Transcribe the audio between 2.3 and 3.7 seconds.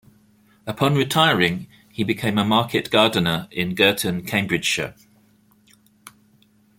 a market gardener